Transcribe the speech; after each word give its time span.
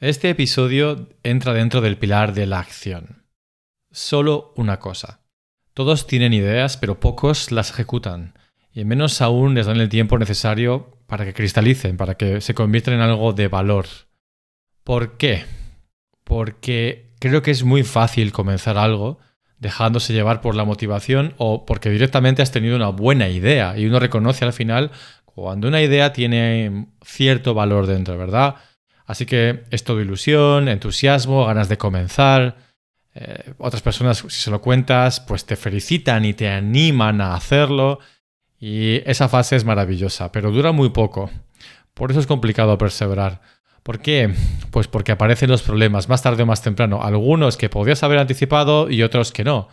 Este 0.00 0.30
episodio 0.30 1.08
entra 1.24 1.54
dentro 1.54 1.80
del 1.80 1.98
pilar 1.98 2.32
de 2.32 2.46
la 2.46 2.60
acción. 2.60 3.24
Solo 3.90 4.52
una 4.54 4.78
cosa. 4.78 5.22
Todos 5.74 6.06
tienen 6.06 6.32
ideas, 6.32 6.76
pero 6.76 7.00
pocos 7.00 7.50
las 7.50 7.70
ejecutan. 7.70 8.34
Y 8.72 8.84
menos 8.84 9.20
aún 9.20 9.54
les 9.54 9.66
dan 9.66 9.80
el 9.80 9.88
tiempo 9.88 10.16
necesario 10.16 10.96
para 11.08 11.24
que 11.24 11.34
cristalicen, 11.34 11.96
para 11.96 12.14
que 12.14 12.40
se 12.40 12.54
conviertan 12.54 12.94
en 12.94 13.00
algo 13.00 13.32
de 13.32 13.48
valor. 13.48 13.86
¿Por 14.84 15.16
qué? 15.16 15.46
Porque 16.22 17.10
creo 17.18 17.42
que 17.42 17.50
es 17.50 17.64
muy 17.64 17.82
fácil 17.82 18.30
comenzar 18.30 18.78
algo 18.78 19.18
dejándose 19.58 20.12
llevar 20.12 20.40
por 20.40 20.54
la 20.54 20.64
motivación 20.64 21.34
o 21.38 21.66
porque 21.66 21.90
directamente 21.90 22.40
has 22.40 22.52
tenido 22.52 22.76
una 22.76 22.90
buena 22.90 23.30
idea 23.30 23.76
y 23.76 23.86
uno 23.86 23.98
reconoce 23.98 24.44
al 24.44 24.52
final 24.52 24.92
cuando 25.24 25.66
una 25.66 25.82
idea 25.82 26.12
tiene 26.12 26.86
cierto 27.04 27.52
valor 27.52 27.88
dentro, 27.88 28.16
¿verdad? 28.16 28.54
Así 29.08 29.24
que 29.24 29.64
es 29.70 29.84
todo 29.84 30.02
ilusión, 30.02 30.68
entusiasmo, 30.68 31.46
ganas 31.46 31.70
de 31.70 31.78
comenzar. 31.78 32.58
Eh, 33.14 33.54
otras 33.56 33.80
personas, 33.80 34.18
si 34.18 34.42
se 34.42 34.50
lo 34.50 34.60
cuentas, 34.60 35.20
pues 35.20 35.46
te 35.46 35.56
felicitan 35.56 36.26
y 36.26 36.34
te 36.34 36.50
animan 36.50 37.22
a 37.22 37.34
hacerlo. 37.34 38.00
Y 38.60 38.96
esa 39.10 39.30
fase 39.30 39.56
es 39.56 39.64
maravillosa, 39.64 40.30
pero 40.30 40.50
dura 40.50 40.72
muy 40.72 40.90
poco. 40.90 41.30
Por 41.94 42.10
eso 42.10 42.20
es 42.20 42.26
complicado 42.26 42.76
perseverar. 42.76 43.40
¿Por 43.82 44.00
qué? 44.00 44.34
Pues 44.70 44.88
porque 44.88 45.12
aparecen 45.12 45.48
los 45.48 45.62
problemas 45.62 46.10
más 46.10 46.20
tarde 46.20 46.42
o 46.42 46.46
más 46.46 46.60
temprano. 46.60 47.02
Algunos 47.02 47.56
que 47.56 47.70
podías 47.70 48.02
haber 48.02 48.18
anticipado 48.18 48.90
y 48.90 49.02
otros 49.02 49.32
que 49.32 49.42
no. 49.42 49.68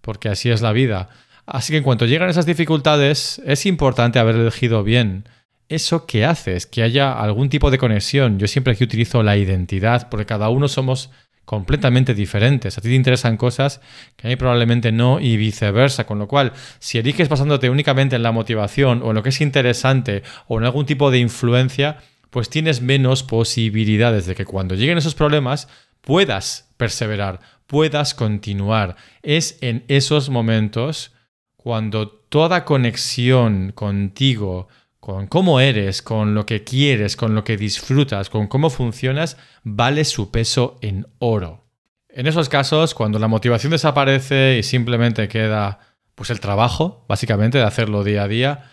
Porque 0.00 0.30
así 0.30 0.50
es 0.50 0.62
la 0.62 0.72
vida. 0.72 1.10
Así 1.46 1.72
que 1.72 1.76
en 1.76 1.84
cuanto 1.84 2.06
llegan 2.06 2.28
esas 2.28 2.44
dificultades, 2.44 3.40
es 3.46 3.66
importante 3.66 4.18
haber 4.18 4.34
elegido 4.34 4.82
bien 4.82 5.28
eso 5.70 6.06
que 6.06 6.24
haces, 6.24 6.66
que 6.66 6.82
haya 6.82 7.12
algún 7.12 7.48
tipo 7.48 7.70
de 7.70 7.78
conexión. 7.78 8.38
Yo 8.38 8.46
siempre 8.46 8.74
aquí 8.74 8.84
utilizo 8.84 9.22
la 9.22 9.36
identidad, 9.36 10.08
porque 10.10 10.26
cada 10.26 10.50
uno 10.50 10.68
somos 10.68 11.10
completamente 11.44 12.14
diferentes. 12.14 12.76
A 12.76 12.80
ti 12.80 12.88
te 12.88 12.94
interesan 12.94 13.36
cosas 13.36 13.80
que 14.16 14.26
a 14.26 14.30
mí 14.30 14.36
probablemente 14.36 14.92
no 14.92 15.18
y 15.20 15.36
viceversa. 15.36 16.06
Con 16.06 16.18
lo 16.18 16.28
cual, 16.28 16.52
si 16.78 16.98
eliges 16.98 17.28
basándote 17.28 17.70
únicamente 17.70 18.16
en 18.16 18.22
la 18.22 18.32
motivación 18.32 19.00
o 19.02 19.10
en 19.10 19.14
lo 19.16 19.22
que 19.22 19.30
es 19.30 19.40
interesante 19.40 20.22
o 20.46 20.58
en 20.58 20.64
algún 20.64 20.86
tipo 20.86 21.10
de 21.10 21.18
influencia, 21.18 21.98
pues 22.30 22.50
tienes 22.50 22.82
menos 22.82 23.22
posibilidades 23.22 24.26
de 24.26 24.34
que 24.34 24.44
cuando 24.44 24.74
lleguen 24.74 24.98
esos 24.98 25.14
problemas 25.14 25.68
puedas 26.00 26.68
perseverar, 26.76 27.40
puedas 27.66 28.14
continuar. 28.14 28.96
Es 29.22 29.58
en 29.60 29.84
esos 29.88 30.30
momentos 30.30 31.12
cuando 31.56 32.08
toda 32.08 32.64
conexión 32.64 33.72
contigo, 33.72 34.68
con 35.00 35.26
cómo 35.26 35.60
eres, 35.60 36.02
con 36.02 36.34
lo 36.34 36.46
que 36.46 36.62
quieres, 36.62 37.16
con 37.16 37.34
lo 37.34 37.42
que 37.42 37.56
disfrutas, 37.56 38.30
con 38.30 38.46
cómo 38.46 38.70
funcionas, 38.70 39.38
vale 39.64 40.04
su 40.04 40.30
peso 40.30 40.78
en 40.82 41.06
oro. 41.18 41.64
En 42.08 42.26
esos 42.26 42.48
casos, 42.48 42.94
cuando 42.94 43.18
la 43.18 43.28
motivación 43.28 43.72
desaparece 43.72 44.58
y 44.58 44.62
simplemente 44.62 45.28
queda 45.28 45.78
pues 46.14 46.30
el 46.30 46.40
trabajo, 46.40 47.06
básicamente, 47.08 47.56
de 47.56 47.64
hacerlo 47.64 48.04
día 48.04 48.24
a 48.24 48.28
día, 48.28 48.70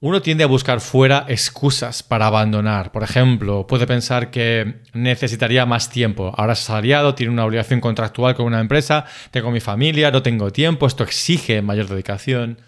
uno 0.00 0.22
tiende 0.22 0.44
a 0.44 0.46
buscar 0.46 0.80
fuera 0.80 1.24
excusas 1.28 2.02
para 2.02 2.26
abandonar. 2.26 2.92
Por 2.92 3.02
ejemplo, 3.02 3.66
puede 3.66 3.86
pensar 3.86 4.30
que 4.30 4.82
necesitaría 4.92 5.66
más 5.66 5.90
tiempo. 5.90 6.32
Ahora 6.36 6.52
es 6.52 6.60
asalariado, 6.60 7.14
tiene 7.14 7.32
una 7.32 7.44
obligación 7.44 7.80
contractual 7.80 8.34
con 8.34 8.46
una 8.46 8.60
empresa, 8.60 9.04
tengo 9.30 9.50
mi 9.50 9.60
familia, 9.60 10.10
no 10.10 10.22
tengo 10.22 10.52
tiempo, 10.52 10.86
esto 10.86 11.02
exige 11.02 11.60
mayor 11.62 11.88
dedicación. 11.88 12.60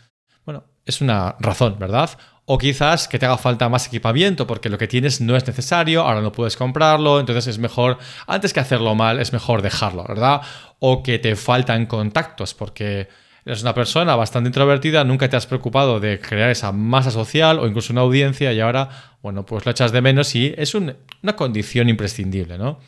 Bueno, 0.44 0.64
es 0.84 1.00
una 1.00 1.36
razón, 1.38 1.78
¿verdad? 1.78 2.10
O 2.50 2.56
quizás 2.56 3.08
que 3.08 3.18
te 3.18 3.26
haga 3.26 3.36
falta 3.36 3.68
más 3.68 3.86
equipamiento 3.88 4.46
porque 4.46 4.70
lo 4.70 4.78
que 4.78 4.88
tienes 4.88 5.20
no 5.20 5.36
es 5.36 5.46
necesario, 5.46 6.00
ahora 6.00 6.22
no 6.22 6.32
puedes 6.32 6.56
comprarlo, 6.56 7.20
entonces 7.20 7.46
es 7.46 7.58
mejor, 7.58 7.98
antes 8.26 8.54
que 8.54 8.60
hacerlo 8.60 8.94
mal, 8.94 9.20
es 9.20 9.34
mejor 9.34 9.60
dejarlo, 9.60 10.02
¿verdad? 10.08 10.40
O 10.78 11.02
que 11.02 11.18
te 11.18 11.36
faltan 11.36 11.84
contactos 11.84 12.54
porque 12.54 13.08
eres 13.44 13.60
una 13.60 13.74
persona 13.74 14.16
bastante 14.16 14.48
introvertida, 14.48 15.04
nunca 15.04 15.28
te 15.28 15.36
has 15.36 15.46
preocupado 15.46 16.00
de 16.00 16.20
crear 16.20 16.48
esa 16.48 16.72
masa 16.72 17.10
social 17.10 17.58
o 17.58 17.66
incluso 17.66 17.92
una 17.92 18.00
audiencia 18.00 18.50
y 18.54 18.60
ahora, 18.60 18.88
bueno, 19.22 19.44
pues 19.44 19.66
lo 19.66 19.70
echas 19.70 19.92
de 19.92 20.00
menos 20.00 20.34
y 20.34 20.54
es 20.56 20.74
una 20.74 20.96
condición 21.36 21.90
imprescindible, 21.90 22.56
¿no? 22.56 22.80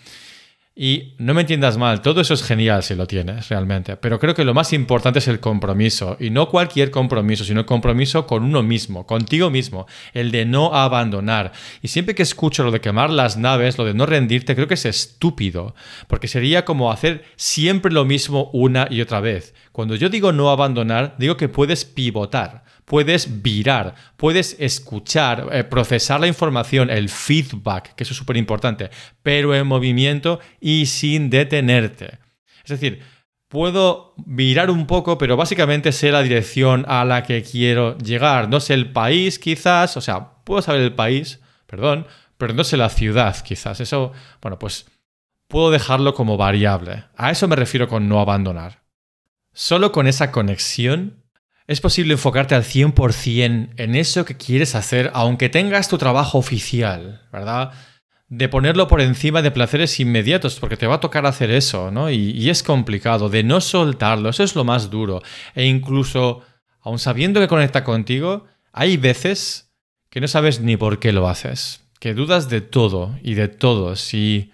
Y 0.83 1.13
no 1.19 1.35
me 1.35 1.43
entiendas 1.43 1.77
mal, 1.77 2.01
todo 2.01 2.23
eso 2.23 2.33
es 2.33 2.43
genial 2.43 2.83
si 2.83 2.95
lo 2.95 3.07
tienes 3.07 3.51
realmente, 3.51 3.99
pero 3.99 4.19
creo 4.19 4.35
que 4.35 4.47
lo 4.47 4.55
más 4.55 4.73
importante 4.73 5.19
es 5.19 5.29
el 5.29 5.39
compromiso, 5.39 6.17
y 6.19 6.31
no 6.31 6.49
cualquier 6.49 6.91
compromiso, 6.91 7.45
sino 7.45 7.61
el 7.61 7.67
compromiso 7.67 8.27
con 8.27 8.45
uno 8.45 8.63
mismo, 8.63 9.05
contigo 9.07 9.51
mismo, 9.51 9.87
el 10.15 10.31
de 10.31 10.47
no 10.47 10.75
abandonar. 10.75 11.53
Y 11.83 11.89
siempre 11.89 12.15
que 12.15 12.23
escucho 12.23 12.65
lo 12.65 12.71
de 12.71 12.81
quemar 12.81 13.11
las 13.11 13.37
naves, 13.37 13.77
lo 13.77 13.85
de 13.85 13.93
no 13.93 14.07
rendirte, 14.07 14.55
creo 14.55 14.69
que 14.69 14.73
es 14.73 14.87
estúpido, 14.87 15.75
porque 16.09 16.29
sería 16.29 16.65
como 16.65 16.91
hacer 16.91 17.27
siempre 17.37 17.93
lo 17.93 18.07
mismo 18.07 18.49
una 18.55 18.89
y 18.89 19.03
otra 19.03 19.21
vez. 19.21 19.53
Cuando 19.73 19.97
yo 19.97 20.09
digo 20.09 20.33
no 20.33 20.49
abandonar, 20.49 21.15
digo 21.19 21.37
que 21.37 21.51
puedes 21.51 21.85
pivotar 21.85 22.65
puedes 22.91 23.41
virar, 23.41 23.95
puedes 24.17 24.56
escuchar, 24.59 25.47
eh, 25.53 25.62
procesar 25.62 26.19
la 26.19 26.27
información, 26.27 26.91
el 26.91 27.09
feedback, 27.09 27.95
que 27.95 28.03
eso 28.03 28.12
es 28.12 28.19
súper 28.19 28.37
importante, 28.37 28.91
pero 29.23 29.55
en 29.55 29.65
movimiento 29.65 30.41
y 30.61 30.87
sin 30.87 31.31
detenerte. 31.31 32.19
Es 32.65 32.71
decir, 32.71 33.00
puedo 33.47 34.15
virar 34.17 34.73
un 34.73 34.89
poco, 34.89 35.19
pero 35.19 35.37
básicamente 35.37 35.93
sé 35.93 36.11
la 36.11 36.25
dirección 36.25 36.84
a 36.89 37.05
la 37.05 37.23
que 37.23 37.45
quiero 37.45 37.97
llegar. 37.99 38.49
No 38.49 38.59
sé 38.59 38.75
el 38.75 38.91
país 38.91 39.39
quizás, 39.39 39.97
o 39.97 40.00
sea, 40.00 40.43
puedo 40.43 40.61
saber 40.61 40.81
el 40.81 40.93
país, 40.93 41.39
perdón, 41.69 42.09
pero 42.39 42.55
no 42.55 42.65
sé 42.65 42.77
la 42.77 42.89
ciudad 42.89 43.37
quizás. 43.45 43.79
Eso, 43.79 44.11
bueno, 44.43 44.59
pues 44.59 44.87
puedo 45.47 45.71
dejarlo 45.71 46.12
como 46.15 46.37
variable. 46.37 47.05
A 47.17 47.31
eso 47.31 47.47
me 47.47 47.55
refiero 47.55 47.87
con 47.87 48.09
no 48.09 48.19
abandonar. 48.19 48.83
Solo 49.53 49.93
con 49.93 50.09
esa 50.09 50.33
conexión 50.33 51.19
es 51.70 51.81
posible 51.81 52.14
enfocarte 52.14 52.56
al 52.56 52.64
100% 52.64 53.75
en 53.76 53.94
eso 53.94 54.25
que 54.25 54.36
quieres 54.36 54.75
hacer, 54.75 55.12
aunque 55.14 55.48
tengas 55.48 55.88
tu 55.88 55.98
trabajo 55.98 56.36
oficial, 56.36 57.22
¿verdad? 57.32 57.70
De 58.26 58.48
ponerlo 58.48 58.88
por 58.88 59.00
encima 59.00 59.41
de 59.41 59.53
placeres 59.53 60.00
inmediatos, 60.00 60.58
porque 60.58 60.76
te 60.76 60.88
va 60.88 60.97
a 60.97 61.00
tocar 61.00 61.26
hacer 61.26 61.53
eso, 61.53 61.92
¿no? 61.92 62.10
Y, 62.10 62.50
es 62.50 62.64
complicado, 62.64 63.28
de 63.28 63.44
no 63.44 63.60
soltarlo, 63.60 64.31
eso 64.31 64.42
es 64.42 64.56
lo 64.56 64.64
más 64.64 64.91
duro. 64.91 65.22
E 65.54 65.64
incluso, 65.64 66.42
aun 66.81 66.98
sabiendo 66.98 67.41
que 67.41 67.47
conecta 67.47 67.84
contigo, 67.84 68.47
hay 68.72 68.97
veces 68.97 69.72
que 70.10 70.20
no 70.20 70.26
sabes 70.26 70.60
ni 70.60 70.76
por 70.76 70.98
qué 70.98 71.12
lo 71.12 71.28
haces, 71.28 71.88
que 72.00 72.14
dudas 72.14 72.50
de 72.50 72.62
todo 72.62 73.16
y 73.22 73.34
de 73.34 73.47
todos 73.47 74.12
y 74.12 74.50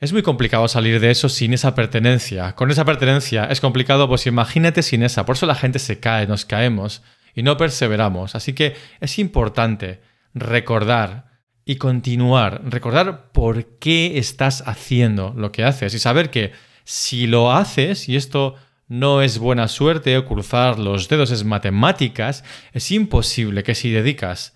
es 0.00 0.12
muy 0.12 0.22
complicado 0.22 0.68
salir 0.68 1.00
de 1.00 1.10
eso 1.10 1.28
sin 1.28 1.52
esa 1.52 1.74
pertenencia. 1.74 2.54
Con 2.54 2.70
esa 2.70 2.84
pertenencia 2.84 3.46
es 3.46 3.60
complicado, 3.60 4.08
pues 4.08 4.26
imagínate 4.26 4.82
sin 4.82 5.02
esa. 5.02 5.26
Por 5.26 5.36
eso 5.36 5.46
la 5.46 5.56
gente 5.56 5.78
se 5.80 5.98
cae, 5.98 6.26
nos 6.26 6.44
caemos 6.44 7.02
y 7.34 7.42
no 7.42 7.56
perseveramos. 7.56 8.34
Así 8.34 8.52
que 8.52 8.76
es 9.00 9.18
importante 9.18 10.00
recordar 10.34 11.28
y 11.64 11.76
continuar, 11.76 12.62
recordar 12.64 13.32
por 13.32 13.78
qué 13.78 14.18
estás 14.18 14.62
haciendo 14.66 15.34
lo 15.36 15.52
que 15.52 15.64
haces 15.64 15.92
y 15.94 15.98
saber 15.98 16.30
que 16.30 16.52
si 16.84 17.26
lo 17.26 17.52
haces, 17.52 18.08
y 18.08 18.16
esto 18.16 18.54
no 18.86 19.20
es 19.20 19.38
buena 19.38 19.68
suerte 19.68 20.16
o 20.16 20.24
cruzar 20.24 20.78
los 20.78 21.08
dedos 21.08 21.30
es 21.30 21.44
matemáticas, 21.44 22.44
es 22.72 22.90
imposible 22.90 23.62
que 23.62 23.74
si 23.74 23.90
dedicas... 23.90 24.54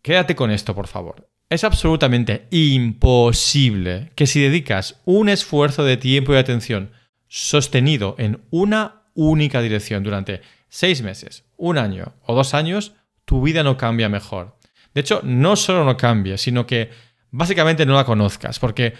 Quédate 0.00 0.34
con 0.34 0.50
esto, 0.50 0.74
por 0.74 0.86
favor. 0.86 1.33
Es 1.54 1.62
absolutamente 1.62 2.48
imposible 2.50 4.10
que 4.16 4.26
si 4.26 4.40
dedicas 4.40 5.00
un 5.04 5.28
esfuerzo 5.28 5.84
de 5.84 5.96
tiempo 5.96 6.34
y 6.34 6.36
atención 6.36 6.90
sostenido 7.28 8.16
en 8.18 8.40
una 8.50 9.04
única 9.14 9.60
dirección 9.62 10.02
durante 10.02 10.40
seis 10.68 11.02
meses, 11.02 11.44
un 11.56 11.78
año 11.78 12.16
o 12.26 12.34
dos 12.34 12.54
años, 12.54 12.94
tu 13.24 13.40
vida 13.40 13.62
no 13.62 13.76
cambia 13.76 14.08
mejor. 14.08 14.58
De 14.94 15.02
hecho, 15.02 15.20
no 15.22 15.54
solo 15.54 15.84
no 15.84 15.96
cambia, 15.96 16.38
sino 16.38 16.66
que 16.66 16.90
básicamente 17.30 17.86
no 17.86 17.94
la 17.94 18.04
conozcas, 18.04 18.58
porque 18.58 18.94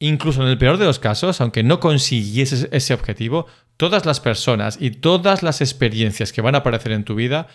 incluso 0.00 0.42
en 0.42 0.48
el 0.48 0.58
peor 0.58 0.78
de 0.78 0.86
los 0.86 0.98
casos, 0.98 1.40
aunque 1.40 1.62
no 1.62 1.78
consiguieses 1.78 2.68
ese 2.72 2.92
objetivo, 2.92 3.46
todas 3.76 4.04
las 4.04 4.18
personas 4.18 4.78
y 4.80 4.90
todas 4.90 5.44
las 5.44 5.60
experiencias 5.60 6.32
que 6.32 6.42
van 6.42 6.56
a 6.56 6.58
aparecer 6.58 6.90
en 6.90 7.04
tu 7.04 7.14
vida 7.14 7.46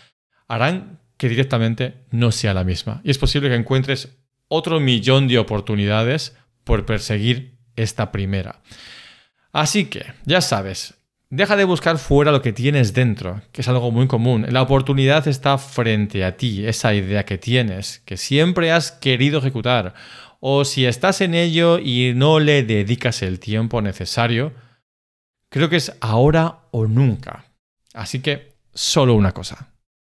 harán 0.48 1.04
que 1.16 1.28
directamente 1.28 2.06
no 2.10 2.32
sea 2.32 2.54
la 2.54 2.64
misma. 2.64 3.00
Y 3.04 3.10
es 3.10 3.18
posible 3.18 3.48
que 3.48 3.54
encuentres 3.54 4.18
otro 4.54 4.80
millón 4.80 5.26
de 5.28 5.38
oportunidades 5.38 6.36
por 6.62 6.86
perseguir 6.86 7.58
esta 7.76 8.12
primera. 8.12 8.60
Así 9.52 9.86
que, 9.86 10.06
ya 10.24 10.40
sabes, 10.40 10.94
deja 11.28 11.56
de 11.56 11.64
buscar 11.64 11.98
fuera 11.98 12.32
lo 12.32 12.40
que 12.40 12.52
tienes 12.52 12.94
dentro, 12.94 13.42
que 13.52 13.62
es 13.62 13.68
algo 13.68 13.90
muy 13.90 14.06
común. 14.06 14.46
La 14.50 14.62
oportunidad 14.62 15.26
está 15.28 15.58
frente 15.58 16.24
a 16.24 16.36
ti, 16.36 16.66
esa 16.66 16.94
idea 16.94 17.24
que 17.24 17.38
tienes, 17.38 18.00
que 18.04 18.16
siempre 18.16 18.72
has 18.72 18.92
querido 18.92 19.40
ejecutar. 19.40 19.94
O 20.40 20.64
si 20.64 20.86
estás 20.86 21.20
en 21.20 21.34
ello 21.34 21.78
y 21.78 22.12
no 22.14 22.38
le 22.38 22.62
dedicas 22.62 23.22
el 23.22 23.40
tiempo 23.40 23.82
necesario, 23.82 24.52
creo 25.48 25.68
que 25.68 25.76
es 25.76 25.96
ahora 26.00 26.60
o 26.70 26.86
nunca. 26.86 27.44
Así 27.92 28.20
que, 28.20 28.54
solo 28.72 29.14
una 29.14 29.32
cosa 29.32 29.73